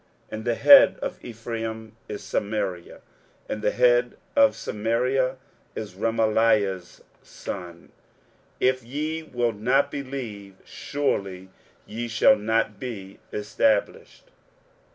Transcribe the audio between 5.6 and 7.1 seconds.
is Remaliah's